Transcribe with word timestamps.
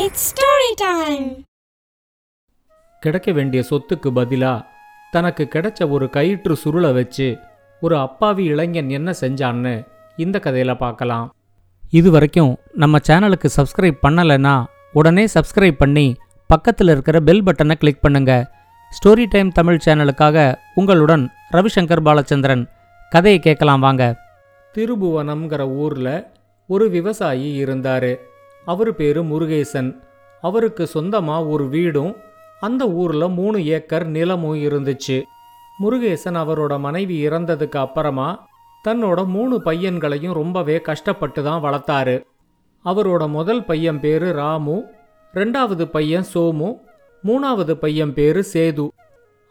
It's 0.00 0.24
story 0.28 0.70
time 0.76 1.26
கிடைக்க 3.00 3.32
வேண்டிய 3.32 3.64
சொத்துக்கு 3.70 4.08
பதிலா 4.18 4.64
தனக்கு 5.10 5.48
கிடைச்ச 5.52 5.88
ஒரு 5.90 6.10
கயிற்று 6.10 6.56
சுருளை 6.64 6.90
வச்சு 6.94 7.38
ஒரு 7.80 7.98
அப்பாவி 7.98 8.44
இளைஞன் 8.44 8.90
என்ன 8.90 9.14
செஞ்சான்னு 9.20 9.86
இந்த 10.16 10.40
கதையில 10.44 10.74
பார்க்கலாம். 10.76 11.34
இது 11.90 12.10
வரைக்கும் 12.10 12.52
நம்ம 12.72 12.98
சேனலுக்கு 13.08 13.50
சப்ஸ்கிரைப் 13.56 13.98
பண்ணலைன்னா 14.02 14.64
உடனே 14.92 15.26
சப்ஸ்கிரைப் 15.34 15.80
பண்ணி 15.84 16.06
பக்கத்தில் 16.46 16.88
இருக்கிற 16.88 17.20
பெல் 17.20 17.44
பட்டனை 17.44 17.74
கிளிக் 17.74 18.00
பண்ணுங்க. 18.00 18.52
ஸ்டோரி 18.92 19.26
டைம் 19.28 19.52
தமிழ் 19.52 19.82
சேனலுக்காக 19.86 20.54
உங்களுடன் 20.74 21.26
ரவிசங்கர் 21.52 22.06
பாலச்சந்திரன். 22.06 22.64
கதையை 23.10 23.40
கேட்கலாம் 23.40 23.80
வாங்க. 23.80 24.14
திருபுவனம்ங்கிற 24.74 25.74
ஊர்ல 25.74 26.32
ஒரு 26.66 26.90
விவசாயி 26.90 27.64
இருந்தாரு. 27.64 28.14
அவர் 28.72 28.90
பேரு 28.96 29.22
முருகேசன். 29.22 29.90
அவருக்கு 30.42 30.84
சொந்தமாக 30.86 31.50
ஒரு 31.54 31.66
வீடும் 31.74 32.12
அந்த 32.60 32.82
ஊரில் 33.00 33.34
மூணு 33.38 33.58
ஏக்கர் 33.76 34.06
நிலமும் 34.16 34.58
இருந்துச்சு. 34.66 35.16
முருகேசன் 35.82 36.38
அவரோட 36.42 36.74
மனைவி 36.78 37.16
இறந்ததுக்கு 37.28 37.78
அப்புறமா 37.86 38.28
தன்னோட 38.84 39.20
மூணு 39.26 39.54
பையன்களையும் 39.64 40.38
ரொம்பவே 40.40 40.76
கஷ்டப்பட்டு 40.88 41.40
தான் 41.42 41.62
வளர்த்தாரு. 41.62 42.16
அவரோட 42.84 43.22
முதல் 43.28 43.62
பையன் 43.64 44.00
பேரு 44.00 44.28
ராமு 44.32 44.76
ரெண்டாவது 45.34 45.84
பையன் 45.96 46.26
சோமு 46.34 46.68
மூணாவது 47.24 47.74
பையன் 47.84 48.14
பேரு 48.14 48.42
சேது. 48.52 48.86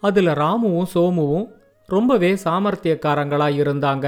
அதில் 0.04 0.32
ராமுவும் 0.42 0.90
சோமுவும் 0.94 1.48
ரொம்பவே 1.90 2.32
சாமர்த்தியக்காரங்களாக 2.44 3.60
இருந்தாங்க. 3.64 4.06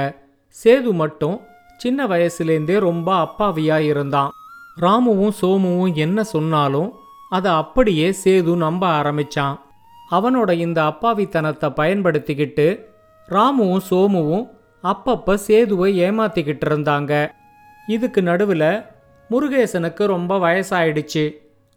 சேது 0.57 0.91
மட்டும் 1.01 1.37
சின்ன 1.77 2.07
வயசுலேருந்தே 2.07 2.77
ரொம்ப 2.79 3.09
அப்பாவியாக 3.25 3.89
இருந்தான். 3.91 4.31
ராமுவும் 4.81 5.35
சோமுவும் 5.41 5.93
என்ன 5.93 6.23
சொன்னாலும் 6.23 6.89
அதை 7.29 7.51
அப்படியே 7.51 8.15
சேது 8.23 8.55
நம்ப 8.55 8.83
ஆரம்பிச்சான். 8.87 9.55
அவனோட 10.11 10.51
இந்த 10.65 10.79
அப்பாவித்தனத்தை 10.83 11.69
பயன்படுத்திக்கிட்டு 11.79 12.67
ராமுவும் 13.29 13.83
சோமுவும் 13.89 14.45
அப்பப்ப 14.83 15.33
சேதுவை 15.33 15.89
ஏமாத்திக்கிட்டு 15.99 16.65
இருந்தாங்க. 16.69 17.13
இதுக்கு 17.87 18.21
நடுவில் 18.21 18.69
முருகேசனுக்கு 19.29 20.05
ரொம்ப 20.05 20.37
வயசாயிடுச்சு. 20.37 21.25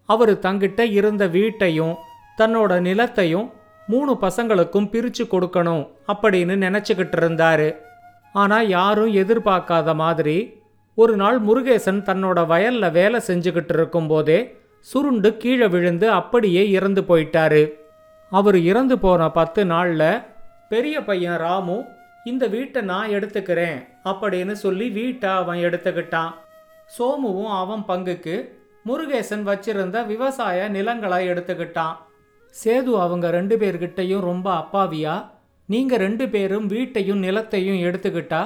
அவர் 0.04 0.32
தங்கிட்ட 0.38 0.80
இருந்த 0.80 1.26
வீட்டையும் 1.26 1.96
தன்னோட 2.38 2.72
நிலத்தையும் 2.80 3.48
மூணு 3.86 4.12
பசங்களுக்கும் 4.20 4.90
பிரிச்சு 4.92 5.24
கொடுக்கணும் 5.30 5.84
அப்படின்னு 6.12 6.56
நினச்சிக்கிட்டு 6.66 7.16
இருந்தாரு. 7.20 7.68
ஆனால் 8.32 8.68
யாரும் 8.68 9.12
எதிர்பார்க்காத 9.22 9.94
மாதிரி 9.94 10.38
ஒரு 10.94 11.16
நாள் 11.16 11.38
முருகேசன் 11.40 12.00
தன்னோட 12.08 12.38
வயல்ல 12.52 12.90
வேலை 12.92 13.20
செஞ்சுக்கிட்டு 13.26 13.74
இருக்கும்போதே 13.74 14.38
சுருண்டு 14.78 15.36
கீழே 15.36 15.66
விழுந்து 15.66 16.10
அப்படியே 16.10 16.70
இறந்து 16.70 17.02
போயிட்டாரு. 17.02 17.62
அவர் 18.30 18.58
இறந்து 18.58 18.98
போன 18.98 19.30
பத்து 19.30 19.64
நாள்ல 19.64 20.24
பெரிய 20.68 21.04
பையன் 21.04 21.36
ராமு 21.36 21.84
இந்த 22.24 22.46
வீட்டை 22.46 22.82
நான் 22.82 23.08
எடுத்துக்கிறேன் 23.08 23.78
அப்படின்னு 24.04 24.52
சொல்லி 24.52 24.88
வீட்டை 24.88 25.30
அவன் 25.30 25.58
எடுத்துக்கிட்டான். 25.58 26.32
சோமுவும் 26.98 27.52
அவன் 27.62 27.84
பங்குக்கு 27.88 28.36
முருகேசன் 28.86 29.44
வச்சிருந்த 29.50 30.06
விவசாய 30.06 30.68
நிலங்களை 30.68 31.28
எடுத்துக்கிட்டான். 31.28 31.96
சேது 32.54 32.92
அவங்க 33.04 33.30
ரெண்டு 33.30 33.56
பேர்கிட்டையும் 33.56 34.26
ரொம்ப 34.30 34.46
அப்பாவியா 34.60 35.24
நீங்க 35.66 35.96
ரெண்டு 35.96 36.28
பேரும் 36.28 36.66
வீட்டையும் 36.66 37.22
நிலத்தையும் 37.22 37.82
எடுத்துக்கிட்டா 37.86 38.40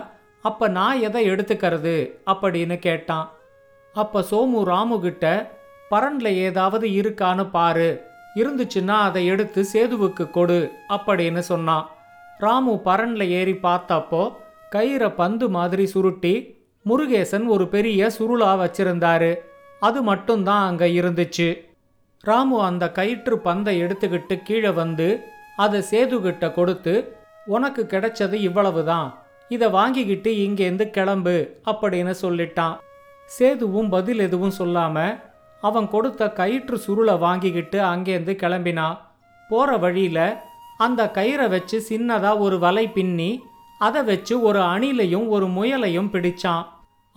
அப்போ 0.49 0.69
நான் 0.69 1.01
எதை 1.01 1.21
எடுத்துக்கிறது 1.31 1.95
அப்படின்னு 2.27 2.77
கேட்டான். 2.79 3.27
அப்போ 3.95 4.21
சோமு 4.31 4.63
ராமு 4.63 5.01
கிட்ட 5.01 5.25
பரன்ல 5.91 6.29
ஏதாவது 6.47 6.87
இருக்கான்னு 6.89 7.51
பாரு. 7.51 7.89
இருந்துச்சுன்னா 8.37 8.97
அதை 9.09 9.27
எடுத்து 9.27 9.61
சேதுவுக்கு 9.73 10.31
கொடு 10.31 10.59
அப்படின்னு 10.89 11.39
சொன்னான். 11.39 11.85
ராமு 12.39 12.73
பரன்ல 12.85 13.23
ஏறி 13.29 13.53
பார்த்தப்போ 13.53 14.23
கயிறை 14.73 15.11
பந்து 15.15 15.49
மாதிரி 15.49 15.87
சுருட்டி 15.87 16.35
முருகேசன் 16.87 17.47
ஒரு 17.47 17.69
பெரிய 17.69 18.11
சுருளா 18.19 18.51
வச்சிருந்தாரு. 18.63 19.33
அது 19.81 20.03
மட்டும்தான் 20.03 20.67
அங்க 20.67 20.85
இருந்துச்சு. 21.01 21.49
ராமு 22.21 22.63
அந்த 22.63 22.85
கயிற்று 22.93 23.39
பந்தை 23.39 23.83
எடுத்துக்கிட்டு 23.83 24.37
கீழே 24.43 24.71
வந்து 24.83 25.09
அதை 25.57 25.81
சேதுகிட்ட 25.91 26.45
கொடுத்து 26.55 26.95
உனக்கு 27.47 27.83
கிடைச்சது 27.91 28.33
இவ்வளவுதான். 28.33 29.09
இதை 29.49 29.69
வாங்கிக்கிட்டு 29.69 30.31
இங்கேருந்து 30.31 30.91
கிளம்பு 30.91 31.61
அப்படின்னு 31.65 32.15
சொல்லிட்டான். 32.23 32.77
சேதுவும் 33.39 33.89
பதில் 33.89 34.19
எதுவும் 34.19 34.53
சொல்லாம 34.59 35.21
அவன் 35.61 35.89
கொடுத்த 35.89 36.31
கயிற்று 36.31 36.81
சுருளை 36.87 37.19
வாங்கிக்கிட்டு 37.19 37.81
அங்கேருந்து 37.81 38.35
கிளம்பினான் 38.43 38.99
போற 39.49 39.77
வழியில 39.77 40.45
அந்த 40.79 41.11
கயிறை 41.15 41.49
வச்சு 41.49 41.85
சின்னதா 41.89 42.39
ஒரு 42.39 42.59
வலை 42.59 42.89
பின்னி 42.89 43.41
அதை 43.79 44.03
வச்சு 44.03 44.43
ஒரு 44.43 44.59
அணிலையும் 44.59 45.29
ஒரு 45.29 45.47
முயலையும் 45.47 46.11
பிடிச்சான். 46.13 46.65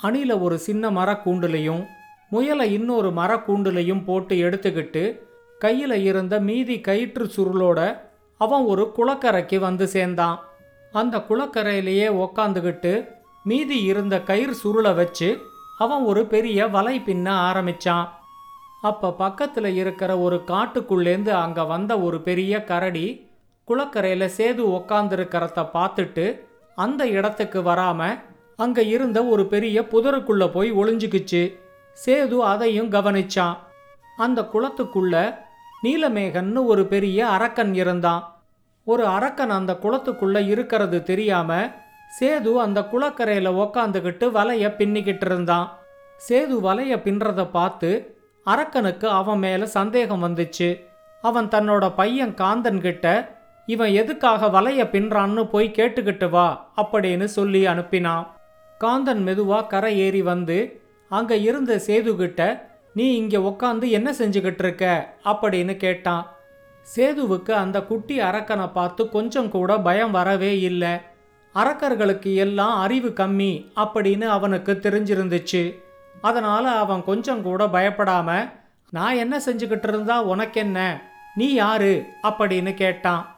அணில 0.03 0.41
ஒரு 0.41 0.57
சின்ன 0.57 0.91
மரக்கூண்டுலையும் 0.91 1.85
முயலை 2.29 2.73
இன்னொரு 2.73 3.09
மரக்கூண்டுலையும் 3.09 4.03
போட்டு 4.03 4.35
எடுத்துக்கிட்டு 4.35 5.19
கையில 5.61 5.91
இருந்த 5.91 6.39
மீதி 6.39 6.81
கயிற்று 6.81 7.31
சுருளோட 7.35 7.99
அவன் 8.37 8.61
ஒரு 8.61 8.93
குளக்கரைக்கு 8.97 9.59
வந்து 9.59 9.87
சேர்ந்தான். 9.87 10.46
அந்த 10.91 11.17
குளக்கரையிலேயே 11.17 12.27
உக்காந்துக்கிட்டு 12.27 13.07
மீதி 13.43 13.83
இருந்த 13.83 14.21
கயிறு 14.21 14.55
சுருளை 14.63 14.95
வச்சு 14.95 15.41
அவன் 15.77 16.01
ஒரு 16.01 16.25
பெரிய 16.25 16.67
வலை 16.67 17.01
பின்ன 17.05 17.29
ஆரம்பிச்சான். 17.29 18.07
அப்ப 18.81 19.15
பக்கத்துல 19.19 19.65
இருக்கிற 19.65 20.17
ஒரு 20.17 20.43
காட்டுக்குள்ளேந்து 20.47 21.29
அங்க 21.29 21.63
வந்த 21.63 21.99
ஒரு 21.99 22.21
பெரிய 22.21 22.63
கரடி 22.63 23.29
குளக்கரையில 23.67 24.29
சேது 24.37 24.63
உக்காந்துருக்கிறத 24.77 25.69
பார்த்துட்டு 25.73 26.39
அந்த 26.75 27.07
இடத்துக்கு 27.07 27.61
வராம 27.61 28.19
அங்க 28.55 28.81
இருந்த 28.81 29.25
ஒரு 29.25 29.45
பெரிய 29.45 29.81
புதருக்குள்ள 29.81 30.51
போய் 30.51 30.73
ஒளிஞ்சுக்குச்சு. 30.73 31.57
சேது 32.05 32.37
அதையும் 32.37 32.89
கவனிச்சான். 32.89 33.57
அந்த 34.17 34.41
குளத்துக்குள்ள 34.41 35.35
நீலமேகன்னு 35.83 36.65
ஒரு 36.65 36.85
பெரிய 36.85 37.27
அரக்கன் 37.27 37.73
இருந்தான். 37.73 38.36
ஒரு 38.87 39.05
அரக்கன் 39.07 39.49
அந்த 39.49 39.77
குளத்துக்குள்ள 39.81 40.47
இருக்கிறது 40.47 41.03
தெரியாம 41.03 41.69
சேது 42.19 42.53
அந்த 42.53 42.81
குளக்கரையில 42.81 43.49
உக்காந்துக்கிட்டு 43.63 44.25
வலைய 44.37 44.69
பின்னிக்கிட்டு 44.77 45.25
இருந்தான். 45.25 45.77
சேது 46.29 46.55
வலைய 46.63 46.97
பின்றதை 46.97 47.49
பார்த்து 47.49 48.17
அரக்கனுக்கு 48.45 49.05
அவன் 49.05 49.37
மேல 49.37 49.65
சந்தேகம் 49.65 50.23
வந்துச்சு. 50.23 50.83
அவன் 51.21 51.47
தன்னோட 51.47 51.93
பையன் 51.95 52.33
காந்தன் 52.33 52.79
கிட்ட 52.79 53.35
இவன் 53.65 53.91
எதுக்காக 53.91 54.61
வலைய 54.61 54.83
பின்றான்னு 54.85 55.49
போய் 55.49 55.71
கேட்டுக்கிட்டு 55.75 56.29
வா 56.29 56.71
அப்படின்னு 56.77 57.23
சொல்லி 57.23 57.65
அனுப்பினான். 57.65 58.27
காந்தன் 58.79 59.23
மெதுவா 59.27 59.67
கரை 59.67 59.99
ஏறி 59.99 60.21
வந்து 60.21 60.81
அங்க 61.09 61.37
இருந்த 61.37 61.81
சேதுகிட்ட 61.87 62.61
நீ 62.93 63.15
இங்க 63.15 63.37
உக்காந்து 63.37 63.89
என்ன 63.89 64.11
செஞ்சுக்கிட்டு 64.11 64.63
இருக்க? 64.63 65.13
அப்படின்னு 65.25 65.77
கேட்டான். 65.77 66.36
சேதுவுக்கு 66.95 67.51
அந்த 67.51 67.81
குட்டி 67.81 68.19
அரக்கனை 68.19 68.71
பார்த்து 68.71 69.09
கொஞ்சம் 69.09 69.49
கூட 69.49 69.77
பயம் 69.77 70.11
வரவே 70.11 70.59
இல்லை. 70.59 70.97
அரக்கர்களுக்கு 71.53 72.35
எல்லாம் 72.35 72.79
அறிவு 72.79 73.09
கம்மி 73.09 73.65
அப்படின்னு 73.75 74.23
அவனுக்கு 74.23 74.79
தெரிஞ்சிருந்துச்சு. 74.81 75.79
அதனால் 76.21 76.65
அவன் 76.65 77.03
கொஞ்சம் 77.03 77.41
கூட 77.41 77.65
பயப்படாம 77.65 78.51
நான் 78.89 79.15
என்ன 79.15 79.37
செஞ்சுக்கிட்டு 79.37 79.87
இருந்தா 79.87 80.23
உனக்கென்ன? 80.23 81.01
நீ 81.35 81.53
யாரு? 81.53 82.05
அப்படின்னு 82.23 82.73
கேட்டான். 82.73 83.35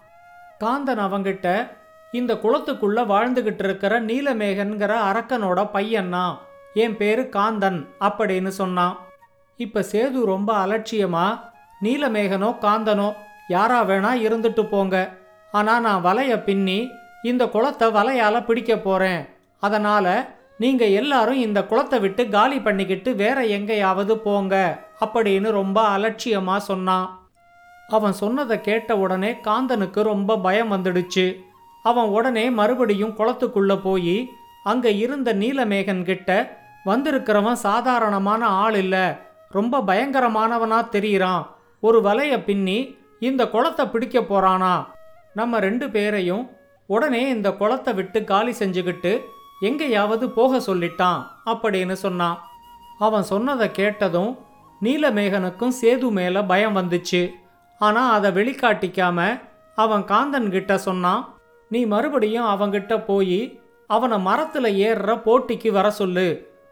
காந்தன் 0.59 0.99
அவங்கிட்ட 0.99 1.67
இந்த 2.11 2.33
குளத்துக்குள்ள 2.33 3.01
வாழ்ந்துகிட்டு 3.05 3.63
இருக்கிற 3.63 4.01
நீலமேகன்கிற 4.01 4.95
அரக்கனோட 5.11 5.69
பையன்னா? 5.73 6.37
என் 6.73 6.97
பேரு 6.97 7.21
காந்தன் 7.21 7.87
அப்படின்னு 7.99 8.47
சொன்னான். 8.47 8.97
இப்ப 9.57 9.85
சேது 9.91 10.25
ரொம்ப 10.25 10.65
அலட்சியமா 10.65 11.39
நீலமேகனோ 11.83 12.55
காந்தனோ? 12.61 13.13
யாரா 13.55 13.79
வேணா 13.89 14.11
இருந்துட்டு 14.27 14.63
போங்க. 14.73 14.95
ஆனால் 15.59 15.83
நான் 15.85 16.05
வலைய 16.07 16.33
பின்னி 16.47 16.79
இந்த 17.29 17.43
குளத்தை 17.53 17.87
வலையால் 17.97 18.47
பிடிக்க 18.47 18.73
போகிறேன் 18.77 19.21
அதனால் 19.63 20.13
நீங்கள் 20.63 20.95
எல்லாரும் 20.99 21.39
இந்த 21.45 21.59
குளத்தை 21.69 21.97
விட்டு 22.03 22.23
காலி 22.35 22.57
பண்ணிக்கிட்டு 22.65 23.09
வேற 23.21 23.37
எங்கேயாவது 23.57 24.13
போங்க 24.25 24.55
அப்படின்னு 25.03 25.49
ரொம்ப 25.59 25.77
அலட்சியமாக 25.95 26.67
சொன்னான். 26.69 27.07
அவன் 27.89 28.15
சொன்னதை 28.21 28.57
கேட்ட 28.67 28.97
உடனே 29.03 29.31
காந்தனுக்கு 29.47 29.99
ரொம்ப 30.11 30.37
பயம் 30.45 30.73
வந்துடுச்சு. 30.73 31.25
அவன் 31.89 32.09
உடனே 32.17 32.45
மறுபடியும் 32.59 33.15
குளத்துக்குள்ளே 33.19 33.77
போய் 33.87 34.17
அங்கே 34.71 34.91
இருந்த 35.03 35.29
நீலமேகன் 35.41 36.03
கிட்ட 36.09 36.29
வந்திருக்கிறவன் 36.89 37.59
சாதாரணமான 37.67 38.41
ஆள் 38.63 38.77
இல்லை 38.83 39.05
ரொம்ப 39.57 39.81
பயங்கரமானவனாக 39.89 40.91
தெரியிறான். 40.95 41.43
ஒரு 41.83 41.99
வலையை 42.07 42.39
பின்னி 42.47 42.77
இந்த 43.19 43.43
குளத்தை 43.47 43.85
பிடிக்க 43.85 44.19
போறானா? 44.19 44.73
நம்ம 45.33 45.59
ரெண்டு 45.59 45.89
பேரையும் 45.89 46.49
உடனே 46.89 47.29
இந்த 47.29 47.49
குளத்தை 47.51 47.93
விட்டு 47.93 48.23
காலி 48.23 48.51
செஞ்சுக்கிட்டு 48.51 49.11
எங்கேயாவது 49.61 50.29
போக 50.29 50.57
சொல்லிட்டான் 50.57 51.19
அப்படின்னு 51.45 51.91
சொன்னான். 51.91 52.37
அவன் 52.99 53.23
சொன்னதை 53.23 53.71
கேட்டதும் 53.71 54.31
நீலமேகனுக்கும் 54.81 55.77
சேது 55.81 56.09
மேலே 56.09 56.41
பயம் 56.41 56.75
வந்துச்சு. 56.75 57.21
ஆனால் 57.81 58.11
அதை 58.11 58.29
வெளிக்காட்டிக்காம 58.31 59.41
அவன் 59.75 60.03
காந்தன் 60.03 60.49
கிட்ட 60.49 60.77
சொன்னான் 60.77 61.21
நீ 61.69 61.85
மறுபடியும் 61.85 62.45
அவங்கிட்ட 62.45 63.05
போய் 63.05 63.41
அவனை 63.87 64.17
மரத்தில் 64.19 64.69
ஏறுற 64.87 65.11
போட்டிக்கு 65.25 65.69
வர 65.71 65.91
சொல்லு. 65.91 66.27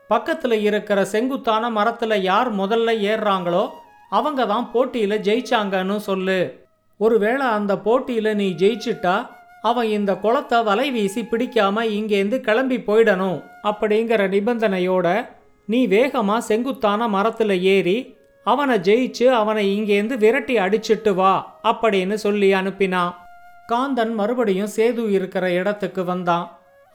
பக்கத்தில் 0.08 0.58
இருக்கிற 0.62 1.06
செங்குத்தான 1.06 1.70
மரத்தில் 1.70 2.22
யார் 2.22 2.50
முதல்ல 2.56 2.90
ஏறுறாங்களோ 3.12 3.64
அவங்க 4.12 4.42
தான் 4.46 4.68
போட்டியில் 4.74 5.24
ஜெயிச்சாங்கன்னு 5.28 5.98
சொல்லு. 6.10 6.40
ஒருவேளை 7.00 7.46
அந்த 7.58 7.74
போட்டியில் 7.86 8.38
நீ 8.42 8.48
ஜெயிச்சிட்டா 8.62 9.16
அவன் 9.70 9.90
இந்த 9.98 10.12
குளத்தை 10.24 10.58
வலை 10.68 10.86
வீசி 10.96 11.22
பிடிக்காம 11.32 11.84
இங்கேருந்து 11.98 12.38
கிளம்பி 12.42 12.78
போயிடணும் 12.88 13.40
அப்படிங்கிற 13.70 14.22
நிபந்தனையோட 14.36 15.08
நீ 15.68 15.80
வேகமாக 15.94 16.48
செங்குத்தான 16.50 17.08
மரத்தில் 17.16 17.56
ஏறி 17.76 17.98
அவனை 18.46 18.76
ஜெயிச்சு 18.88 19.26
அவனை 19.40 19.64
இங்கேருந்து 19.78 20.18
விரட்டி 20.24 20.56
அடிச்சிட்டு 20.66 21.12
வா 21.14 21.32
அப்படின்னு 21.72 22.16
சொல்லி 22.26 22.50
அனுப்பினான். 22.60 23.16
காந்தன் 23.72 24.14
மறுபடியும் 24.20 24.74
சேது 24.76 25.04
இருக்கிற 25.10 25.46
இடத்துக்கு 25.52 26.04
வந்தான். 26.04 26.46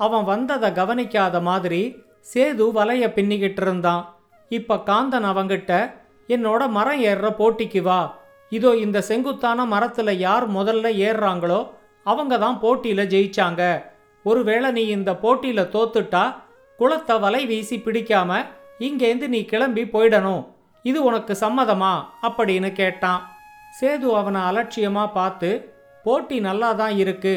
அவன் 0.00 0.24
வந்ததை 0.24 0.68
கவனிக்காத 0.78 1.36
மாதிரி 1.48 1.82
சேது 2.32 2.66
வலைய 2.78 3.04
பின்னிக்கிட்டு 3.16 3.62
இருந்தான். 3.64 4.02
இப்போ 4.50 4.76
காந்தன் 4.88 5.26
அவங்கிட்ட 5.32 5.72
என்னோட 6.34 6.62
மரம் 6.76 7.00
ஏறுற 7.10 7.28
போட்டிக்கு 7.40 7.80
வா. 7.82 8.00
இதோ 8.52 8.70
இந்த 8.84 8.98
செங்குத்தான 9.00 9.64
மரத்துல 9.64 10.10
யார் 10.26 10.46
முதல்ல 10.56 10.86
ஏறுறாங்களோ 11.06 11.60
அவங்க 12.04 12.34
தான் 12.38 12.60
போட்டியில 12.62 13.02
ஜெயிச்சாங்க. 13.12 13.62
ஒருவேளை 14.24 14.70
நீ 14.70 14.82
இந்த 14.86 15.10
போட்டியில 15.22 15.60
தோத்துட்டா 15.74 16.24
குளத்தை 16.78 17.18
வலை 17.18 17.42
வீசி 17.46 17.76
பிடிக்காம 17.76 18.30
இங்கேருந்து 18.78 19.26
நீ 19.28 19.40
கிளம்பி 19.44 19.82
போயிடணும். 19.84 20.42
இது 20.82 20.98
உனக்கு 21.04 21.32
சம்மதமா? 21.40 21.92
அப்படின்னு 22.26 22.72
கேட்டான். 22.72 23.20
சேது 23.80 24.06
அவனை 24.20 24.40
அலட்சியமா 24.40 25.04
பார்த்து 25.12 25.50
போட்டி 26.04 26.36
நல்லா 26.40 26.70
தான் 26.72 26.94
இருக்கு. 26.96 27.34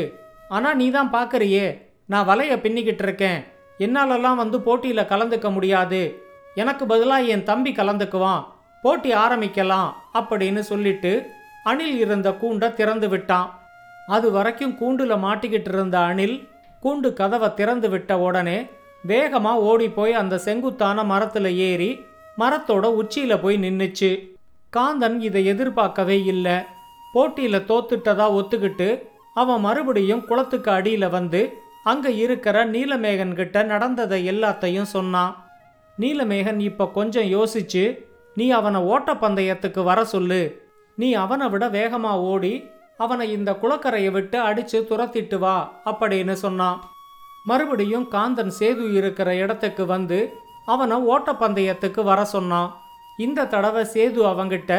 ஆனா 0.50 0.74
நீ 0.74 0.88
தான் 0.92 1.12
பார்க்கறியே 1.12 1.66
நான் 2.12 2.28
வலைய 2.30 2.54
பின்னிக்கிட்டு 2.64 3.04
இருக்கேன். 3.08 3.40
என்னாலெல்லாம் 3.80 4.42
வந்து 4.42 4.58
போட்டியில 4.58 5.02
கலந்துக்க 5.12 5.48
முடியாது. 5.52 6.02
எனக்கு 6.56 6.84
பதிலாக 6.86 7.32
என் 7.34 7.48
தம்பி 7.52 7.72
கலந்துக்குவான். 7.72 8.44
போட்டி 8.86 9.12
ஆரம்பிக்கலாம் 9.24 9.92
அப்படின்னு 10.20 10.62
சொல்லிட்டு 10.72 11.12
அணில் 11.70 11.96
இருந்த 12.04 12.30
கூண்டை 12.42 12.68
திறந்து 12.80 13.08
விட்டான். 13.14 13.48
அது 14.16 14.28
வரைக்கும் 14.36 14.76
கூண்டுல 14.82 15.14
மாட்டிக்கிட்டு 15.24 15.72
இருந்த 15.74 15.98
அணில் 16.10 16.36
கூண்டு 16.84 17.10
கதவை 17.20 17.50
திறந்து 17.60 17.88
விட்ட 17.94 18.12
உடனே 18.26 18.58
வேகமாக 19.12 19.64
ஓடி 19.70 19.88
போய் 19.96 20.14
அந்த 20.20 20.36
செங்குத்தான 20.46 20.98
மரத்தில் 21.12 21.52
ஏறி 21.70 21.90
மரத்தோட 22.42 22.86
உச்சியில் 23.02 23.42
போய் 23.44 23.58
நின்றுச்சு 23.64 24.10
காந்தன் 24.74 25.18
இதை 25.28 25.42
எதிர்பார்க்கவே 25.52 26.18
இல்லை. 26.34 26.56
போட்டியில் 27.14 27.68
தோத்துட்டதா 27.70 28.26
ஒத்துக்கிட்டு 28.40 28.90
அவன் 29.42 29.64
மறுபடியும் 29.66 30.26
குளத்துக்கு 30.30 30.70
அடியில் 30.78 31.14
வந்து 31.18 31.42
அங்கே 31.92 32.12
இருக்கிற 32.24 32.58
நீலமேகன்கிட்ட 32.74 33.58
நடந்ததை 33.72 34.20
எல்லாத்தையும் 34.32 34.92
சொன்னான். 34.96 35.34
நீலமேகன் 35.98 36.60
இப்போ 36.70 36.86
கொஞ்சம் 36.98 37.30
யோசிச்சு 37.36 37.84
நீ 38.36 38.46
அவனை 38.50 38.82
ஓட்டப்பந்தயத்துக்கு 38.82 39.84
வர 39.84 40.00
சொல்லு. 40.06 40.42
நீ 40.96 41.14
அவனை 41.14 41.48
விட 41.50 41.66
வேகமா 41.68 42.12
ஓடி 42.32 42.54
அவனை 42.98 43.32
இந்த 43.32 43.52
குளக்கரையை 43.62 44.12
விட்டு 44.12 44.38
அடிச்சு 44.48 44.78
துரத்திட்டு 44.90 45.38
வா 45.38 45.56
அப்படின்னு 45.86 46.36
சொன்னான். 46.44 46.78
மறுபடியும் 47.44 48.08
காந்தன் 48.12 48.52
சேது 48.60 48.94
இருக்கிற 48.94 49.30
இடத்துக்கு 49.36 49.86
வந்து 49.86 50.20
அவனை 50.66 50.98
ஓட்டப்பந்தயத்துக்கு 51.14 52.04
வர 52.04 52.26
சொன்னான். 52.26 52.70
இந்த 53.18 53.48
தடவை 53.48 53.84
சேது 53.94 54.22
அவங்கிட்ட 54.32 54.74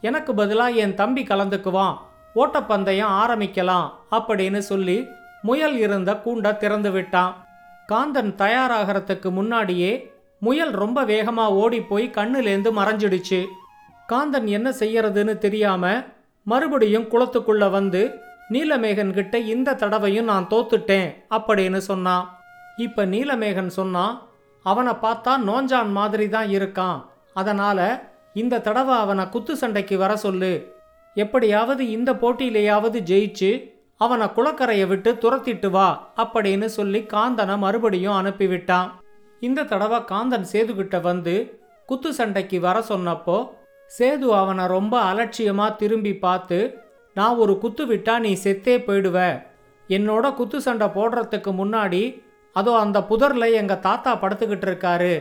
எனக்கு 0.00 0.34
பதிலாக 0.34 0.80
என் 0.84 0.94
தம்பி 0.94 1.22
கலந்துக்குவான் 1.22 1.94
ஓட்டப்பந்தயம் 2.34 3.14
ஆரம்பிக்கலாம் 3.22 3.86
அப்படின்னு 4.10 4.58
சொல்லி 4.58 4.98
முயல் 5.42 5.76
இருந்த 5.78 6.12
கூண்டை 6.24 6.56
திறந்து 6.56 6.90
விட்டான். 6.90 7.32
காந்தன் 7.92 8.32
தயாராகிறதுக்கு 8.42 9.28
முன்னாடியே 9.30 9.92
முயல் 10.38 10.72
ரொம்ப 10.82 10.98
வேகமாக 11.04 11.58
ஓடி 11.62 11.80
போய் 11.80 12.06
கண்ணுலேருந்து 12.16 12.70
மறைஞ்சிடுச்சு. 12.78 13.40
காந்தன் 14.08 14.48
என்ன 14.56 14.68
செய்யறதுன்னு 14.70 15.34
தெரியாம 15.38 15.84
மறுபடியும் 16.46 17.08
குளத்துக்குள்ள 17.12 17.70
வந்து 17.70 18.02
நீலமேகன் 18.48 19.12
கிட்ட 19.12 19.38
இந்த 19.52 19.74
தடவையும் 19.74 20.28
நான் 20.30 20.46
தோத்துட்டேன் 20.50 21.08
அப்படின்னு 21.30 21.80
சொன்னான் 21.88 22.24
இப்ப 22.76 23.04
நீலமேகன் 23.04 23.72
சொன்னான் 23.78 24.14
அவனை 24.64 24.92
பார்த்தா 25.02 25.32
நோஞ்சான் 25.48 25.90
மாதிரி 25.90 26.28
தான் 26.28 26.48
இருக்கான். 26.48 26.98
அதனால 27.34 27.78
இந்த 28.34 28.60
தடவை 28.60 28.94
அவனை 28.96 29.24
குத்து 29.28 29.56
சண்டைக்கு 29.56 29.98
வர 29.98 30.12
சொல்லு. 30.16 30.52
எப்படியாவது 31.14 31.90
இந்த 31.90 32.12
போட்டியிலேயாவது 32.12 32.98
ஜெயிச்சு 33.10 33.50
அவனை 33.96 34.26
குளக்கரையை 34.26 34.86
விட்டு 34.86 35.12
துரத்திட்டு 35.22 35.70
வா 35.70 36.12
அப்படின்னு 36.16 36.68
சொல்லி 36.78 37.00
காந்தனை 37.12 37.56
மறுபடியும் 37.58 38.18
அனுப்பிவிட்டான். 38.20 38.88
இந்த 39.46 39.66
தடவை 39.70 39.98
காந்தன் 40.10 40.46
சேதுக்கிட்ட 40.52 40.96
வந்து 41.00 41.34
குத்து 41.88 42.10
சண்டைக்கு 42.12 42.58
வர 42.60 42.78
சொன்னப்போ 42.88 43.36
சேது 43.90 44.28
அவனை 44.40 44.64
ரொம்ப 44.66 44.94
அலட்சியமா 45.10 45.66
திரும்பி 45.76 46.12
பார்த்து 46.24 46.58
நான் 47.16 47.38
ஒரு 47.42 47.54
குத்து 47.58 47.84
விட்டா 47.86 48.14
நீ 48.24 48.32
செத்தே 48.44 48.74
போயிடுவ. 48.86 49.18
என்னோட 49.88 50.24
குத்து 50.34 50.58
சண்டை 50.66 50.86
போடுறதுக்கு 50.96 51.52
முன்னாடி 51.60 52.02
அதோ 52.56 52.72
அந்த 52.84 52.98
புதர்ல 53.10 53.44
எங்க 53.60 53.74
தாத்தா 53.86 54.12
படுத்துக்கிட்டு 54.22 54.66
இருக்காரு. 54.68 55.14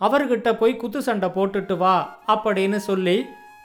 அவர்கிட்ட 0.00 0.48
போய் 0.60 0.80
குத்து 0.82 1.00
சண்டை 1.02 1.28
போட்டுட்டு 1.36 1.74
வா 1.76 1.96
அப்படின்னு 2.34 2.78
சொல்லி 2.88 3.16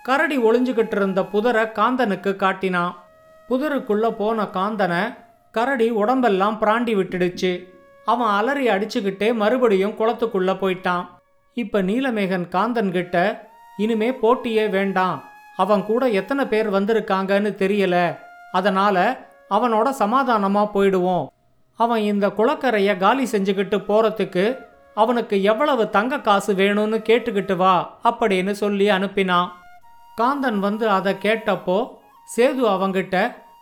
கரடி 0.07 0.37
ஒளிஞ்சுக்கிட்டு 0.47 0.95
இருந்த 0.99 1.21
புதரை 1.33 1.65
காந்தனுக்கு 1.79 2.31
காட்டினான். 2.43 2.93
புதருக்குள்ள 3.49 4.05
போன 4.21 4.43
காந்தனை 4.57 5.01
கரடி 5.55 5.89
உடம்பெல்லாம் 6.01 6.57
பிராண்டி 6.61 6.93
விட்டுடுச்சு. 6.99 7.53
அவன் 8.11 8.33
அலறி 8.37 8.65
அடிச்சுக்கிட்டே 8.67 9.27
மறுபடியும் 9.33 9.97
குளத்துக்குள்ள 9.99 10.51
போயிட்டான். 10.61 11.05
இப்ப 11.57 11.81
நீலமேகன் 11.81 12.45
காந்தன் 12.55 12.91
கிட்ட 12.91 13.15
இனிமே 13.77 14.09
போட்டியே 14.21 14.65
வேண்டாம். 14.69 15.17
அவன் 15.55 15.83
கூட 15.89 16.03
எத்தனை 16.19 16.43
பேர் 16.45 16.67
வந்திருக்காங்கன்னு 16.73 17.51
தெரியல. 17.63 17.95
அதனால 18.51 18.97
அவனோட 19.49 19.87
சமாதானமா 19.99 20.63
போயிடுவோம். 20.73 21.27
அவன் 21.79 22.01
இந்த 22.01 22.25
குளக்கரைய 22.37 22.91
காலி 22.97 23.25
செஞ்சுக்கிட்டு 23.31 23.77
போறதுக்கு 23.89 24.45
அவனுக்கு 24.95 25.35
எவ்வளவு 25.43 25.83
தங்க 25.89 26.19
காசு 26.19 26.51
வேணும்னு 26.53 26.97
கேட்டுக்கிட்டு 27.09 27.55
வா 27.55 27.75
அப்படின்னு 28.03 28.53
சொல்லி 28.61 28.87
அனுப்பினான். 28.89 29.49
காந்தன் 30.21 30.59
வந்து 30.59 30.85
அதை 30.97 31.13
கேட்டப்போ 31.21 31.77
சேது 32.35 32.63
அவங்கிட்ட 32.73 33.17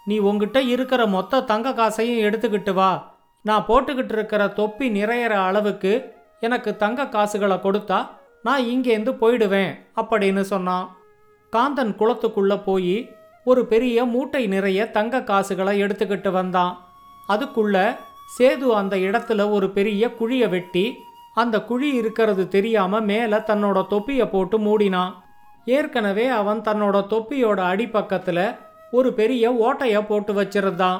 நீ 0.05 0.15
உங்ககிட்ட 0.17 0.59
இருக்கிற 0.73 1.01
மொத்த 1.15 1.41
தங்க 1.51 1.73
காசையும் 1.73 2.23
எடுத்துக்கிட்டு 2.27 2.73
வா. 2.73 2.91
நான் 3.47 3.65
போட்டுக்கிட்டு 3.67 4.13
இருக்கிற 4.17 4.41
தொப்பி 4.59 4.87
நிறையிற 4.89 5.33
அளவுக்கு 5.49 5.91
எனக்கு 6.39 6.71
தங்க 6.83 7.07
காசுகளை 7.15 7.57
கொடுத்தா 7.57 7.99
நான் 8.43 8.63
இங்கேருந்து 8.73 9.13
போயிடுவேன் 9.21 9.71
அப்படின்னு 10.01 10.43
சொன்னான். 10.53 10.85
காந்தன் 11.55 11.93
குளத்துக்குள்ளே 11.99 12.57
போய் 12.65 12.95
ஒரு 13.49 13.61
பெரிய 13.71 14.05
மூட்டை 14.13 14.41
நிறைய 14.47 14.79
தங்க 14.97 15.21
காசுகளை 15.23 15.73
எடுத்துக்கிட்டு 15.83 16.31
வந்தான். 16.31 16.73
அதுக்குள்ள 17.33 17.77
சேது 18.35 18.67
அந்த 18.81 18.95
இடத்துல 19.07 19.41
ஒரு 19.51 19.67
பெரிய 19.77 20.07
குழியை 20.19 20.47
வெட்டி 20.49 20.85
அந்த 21.33 21.55
குழி 21.69 21.89
இருக்கிறது 21.99 22.43
தெரியாம 22.55 22.99
மேலே 23.09 23.37
தன்னோட 23.49 23.79
தொப்பியை 23.87 24.25
போட்டு 24.27 24.57
மூடினான். 24.59 25.13
ஏற்கனவே 25.65 26.25
அவன் 26.39 26.61
தன்னோட 26.67 26.97
தொப்பியோட 27.13 27.59
அடிப்பக்கத்தில் 27.71 28.45
ஒரு 28.91 29.09
பெரிய 29.19 29.43
ஓட்டைய 29.65 29.97
போட்டு 30.09 30.33
வச்சிருந்தான். 30.41 30.99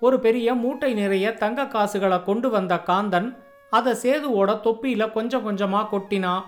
ஒரு 0.00 0.20
பெரிய 0.20 0.54
மூட்டை 0.54 0.94
நிறைய 0.94 1.34
தங்க 1.34 1.66
காசுகளை 1.66 2.24
கொண்டு 2.24 2.50
வந்த 2.50 2.74
காந்தன் 2.86 3.36
அதை 3.70 3.92
சேதுவோட 3.92 4.50
தொப்பியில 4.64 5.12
கொஞ்சம் 5.12 5.46
கொஞ்சமா 5.46 5.86
கொட்டினான் 5.92 6.42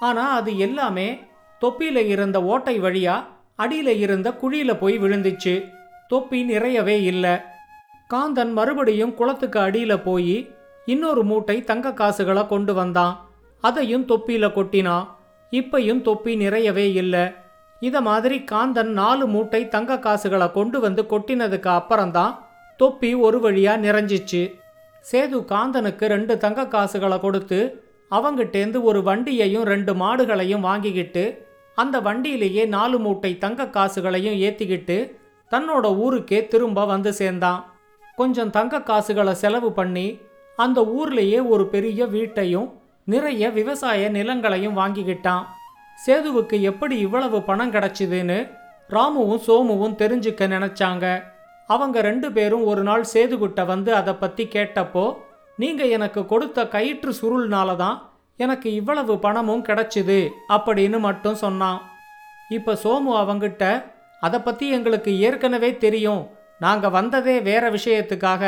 ஆனா 0.00 0.30
அது 0.30 0.58
எல்லாமே 0.58 1.20
தொப்பியில 1.60 1.96
இருந்த 2.06 2.42
ஓட்டை 2.42 2.80
வழியா 2.80 3.24
அடியில 3.58 3.88
இருந்த 3.98 4.28
குழியில 4.30 4.78
போய் 4.78 4.98
விழுந்துச்சு. 4.98 5.64
தொப்பி 6.08 6.42
நிறையவே 6.42 7.02
இல்லை. 7.02 7.34
காந்தன் 8.14 8.52
மறுபடியும் 8.52 9.14
குளத்துக்கு 9.14 9.58
அடியில 9.60 10.02
போய் 10.02 10.50
இன்னொரு 10.86 11.24
மூட்டை 11.24 11.62
தங்க 11.62 11.92
காசுகளை 11.92 12.46
கொண்டு 12.46 12.74
வந்தான். 12.74 13.30
அதையும் 13.60 14.06
தொப்பியில 14.06 14.46
கொட்டினான் 14.52 15.06
இப்பையும் 15.50 16.02
தொப்பி 16.02 16.36
நிறையவே 16.36 16.92
இல்லை. 16.92 17.24
இத 17.80 18.00
மாதிரி 18.00 18.44
காந்தன் 18.52 18.92
நாலு 19.00 19.26
மூட்டை 19.26 19.68
தங்க 19.68 19.98
காசுகளை 19.98 20.50
கொண்டு 20.50 20.80
வந்து 20.80 21.02
கொட்டினதுக்கு 21.02 21.68
அப்புறம்தான் 21.68 22.32
தொப்பி 22.76 23.14
ஒரு 23.14 23.40
வழியாக 23.40 23.82
நிறைஞ்சிச்சு. 23.86 24.42
சேது 25.04 25.38
காந்தனுக்கு 25.52 26.04
ரெண்டு 26.06 26.34
தங்க 26.38 26.66
காசுகளை 26.74 27.20
கொடுத்து 27.20 27.60
அவங்கிட்டேந்து 28.10 28.78
ஒரு 28.82 29.00
வண்டியையும் 29.02 29.66
ரெண்டு 29.72 29.92
மாடுகளையும் 29.94 30.66
வாங்கிக்கிட்டு 30.68 31.24
அந்த 31.78 31.96
வண்டியிலேயே 32.00 32.64
நாலு 32.66 32.98
மூட்டை 32.98 33.38
தங்க 33.38 33.66
காசுகளையும் 33.66 34.38
ஏற்றிக்கிட்டு 34.46 34.96
தன்னோட 35.52 35.86
ஊருக்கே 35.96 36.38
திரும்ப 36.46 36.84
வந்து 36.84 37.12
சேர்ந்தான். 37.12 37.60
கொஞ்சம் 38.16 38.50
தங்க 38.50 38.82
காசுகளை 38.82 39.34
செலவு 39.34 39.72
பண்ணி 39.72 40.06
அந்த 40.58 40.80
ஊர்லேயே 40.98 41.40
ஒரு 41.48 41.64
பெரிய 41.66 42.06
வீட்டையும் 42.06 42.68
நிறைய 43.04 43.50
விவசாய 43.50 44.08
நிலங்களையும் 44.08 44.78
வாங்கிக்கிட்டான். 44.80 45.44
சேதுவுக்கு 46.06 46.60
எப்படி 46.60 46.98
இவ்வளவு 46.98 47.42
பணம் 47.42 47.72
கிடைச்சிதுன்னு 47.72 48.38
ராமுவும் 48.90 49.44
சோமுவும் 49.46 49.98
தெரிஞ்சுக்க 50.02 50.46
நினைச்சாங்க. 50.54 51.06
அவங்க 51.68 51.96
ரெண்டு 52.08 52.28
பேரும் 52.36 52.64
ஒரு 52.70 52.82
நாள் 52.88 53.04
சேதுகிட்ட 53.12 53.60
வந்து 53.72 53.90
அதை 54.00 54.14
பற்றி 54.22 54.44
கேட்டப்போ 54.54 55.04
நீங்கள் 55.58 55.92
எனக்கு 55.96 56.20
கொடுத்த 56.32 56.68
கயிற்று 56.74 57.12
சுருள்னால 57.20 57.76
தான் 57.76 57.96
எனக்கு 58.38 58.68
இவ்வளவு 58.80 59.14
பணமும் 59.24 59.64
கிடைச்சிது 59.68 60.20
அப்படின்னு 60.56 60.98
மட்டும் 61.08 61.40
சொன்னான். 61.44 61.80
இப்போ 62.56 62.72
சோமு 62.84 63.12
அவங்கிட்ட 63.22 63.64
அதை 64.22 64.38
பற்றி 64.40 64.66
எங்களுக்கு 64.76 65.10
ஏற்கனவே 65.26 65.70
தெரியும். 65.84 66.22
நாங்கள் 66.64 66.94
வந்ததே 66.98 67.36
வேற 67.48 67.64
விஷயத்துக்காக. 67.76 68.42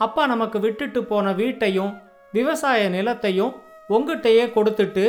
அப்பா 0.00 0.22
நமக்கு 0.32 0.58
விட்டுட்டு 0.64 1.00
போன 1.10 1.32
வீட்டையும் 1.40 1.92
விவசாய 2.36 2.88
நிலத்தையும் 2.96 3.52
உங்ககிட்டயே 3.94 4.44
கொடுத்துட்டு 4.56 5.04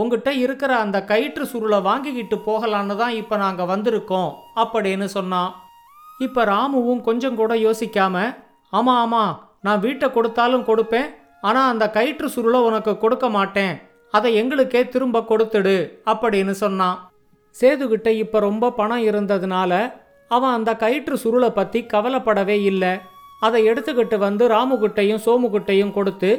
உங்ககிட்ட 0.00 0.30
இருக்கிற 0.44 0.72
அந்த 0.84 0.98
கயிற்று 1.10 1.44
சுருளை 1.52 1.78
வாங்கிக்கிட்டு 1.88 2.36
போகலான்னு 2.48 2.94
தான் 3.02 3.16
இப்போ 3.20 3.36
நாங்கள் 3.44 3.70
வந்திருக்கோம் 3.72 4.30
அப்படின்னு 4.62 5.06
சொன்னான். 5.16 5.50
இப்போ 6.26 6.40
ராமுவும் 6.52 7.02
கொஞ்சம் 7.08 7.38
கூட 7.40 7.52
யோசிக்காம 7.66 8.16
ஆமாம் 8.72 9.00
ஆமாம் 9.04 9.34
நான் 9.66 9.82
வீட்டை 9.84 10.08
கொடுத்தாலும் 10.16 10.66
கொடுப்பேன் 10.68 11.08
ஆனால் 11.48 11.70
அந்த 11.72 11.84
கயிற்று 11.96 12.28
சுருளை 12.34 12.58
உனக்கு 12.68 12.92
கொடுக்க 13.02 13.26
மாட்டேன். 13.36 13.74
அதை 14.14 14.30
எங்களுக்கே 14.40 14.82
திரும்ப 14.94 15.24
கொடுத்துடு 15.30 15.76
அப்படின்னு 16.12 16.54
சொன்னான். 16.62 16.96
சேதுகிட்ட 17.54 18.08
இப்போ 18.22 18.38
ரொம்ப 18.48 18.70
பணம் 18.80 19.04
இருந்ததுனால 19.10 19.72
அவன் 20.30 20.56
அந்த 20.56 20.70
கயிற்று 20.82 21.16
சுருளை 21.22 21.50
பற்றி 21.58 21.80
கவலைப்படவே 21.92 22.56
இல்லை. 22.70 22.92
அதை 23.46 23.60
எடுத்துக்கிட்டு 23.70 24.16
வந்து 24.26 24.44
ராமுகிட்டையும் 24.54 25.22
சோமுகிட்டையும் 25.26 25.94
கொடுத்து 25.96 26.30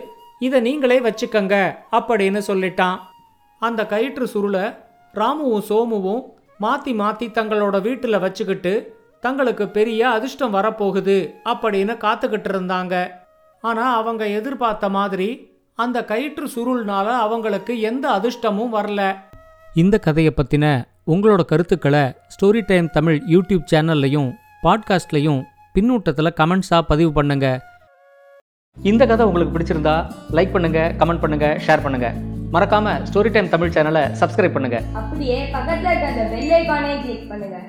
இதை 0.47 0.59
நீங்களே 0.67 0.97
வச்சுக்கங்க 1.07 1.55
அப்படின்னு 1.97 2.41
சொல்லிட்டான். 2.49 2.97
அந்த 3.61 3.81
கயிற்று 3.93 4.25
சுருளை 4.33 4.65
ராமுவும் 5.13 5.67
சோமுவும் 5.69 6.21
மாற்றி 6.63 6.91
மாற்றி 7.01 7.27
தங்களோட 7.37 7.75
வீட்டில் 7.87 8.23
வச்சுக்கிட்டு 8.23 8.73
தங்களுக்கு 9.25 9.65
பெரிய 9.77 10.01
அதிர்ஷ்டம் 10.17 10.53
வரப்போகுது 10.57 11.15
அப்படின்னு 11.51 11.93
காத்துக்கிட்டு 12.03 12.49
இருந்தாங்க. 12.53 12.95
ஆனால் 13.63 13.95
அவங்க 13.99 14.23
எதிர்பார்த்த 14.37 14.85
மாதிரி 14.97 15.29
அந்த 15.83 15.97
கயிற்று 16.11 16.45
சுருள்னால 16.55 17.07
அவங்களுக்கு 17.25 17.73
எந்த 17.89 18.05
அதிர்ஷ்டமும் 18.17 18.73
வரல. 18.77 19.01
இந்த 19.83 19.95
கதையை 20.05 20.31
பற்றின 20.37 20.65
உங்களோட 21.13 21.41
கருத்துக்களை 21.51 22.03
ஸ்டோரி 22.33 22.61
டைம் 22.71 22.87
தமிழ் 22.95 23.19
யூடியூப் 23.33 23.67
சேனல்லையும் 23.71 24.29
பாட்காஸ்ட்லையும் 24.63 25.41
பின்னூட்டத்தில் 25.75 26.37
கமெண்ட்ஸாக 26.39 26.89
பதிவு 26.91 27.11
பண்ணுங்க. 27.17 27.47
இந்த 28.77 29.03
கதை 29.11 29.25
உங்களுக்கு 29.29 29.53
பிடிச்சிருந்தா 29.55 29.95
லைக் 30.37 30.53
பண்ணுங்க 30.55 30.81
கமெண்ட் 30.99 31.23
பண்ணுங்க 31.25 31.47
ஷேர் 31.67 31.85
பண்ணுங்க. 31.85 32.09
மறக்காம 32.55 32.95
ஸ்டோரி 33.09 33.31
டைம் 33.35 33.53
தமிழ் 33.55 33.75
சேனலை 33.75 34.03
சப்ஸ்கிரைப் 34.21 34.57
பண்ணுங்க. 34.57 34.79
அப்படியே 35.01 35.37
பக்கத்துல 35.55 35.91
இருக்க 35.91 36.11
அந்த 36.13 36.25
பெல் 36.33 36.51
ஐகானை 36.59 36.91
கிளிக் 37.03 37.29
பண்ணுங்க. 37.33 37.59